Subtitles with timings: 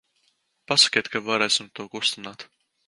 [0.71, 2.49] Pasakiet, kad varēsim to kustināt.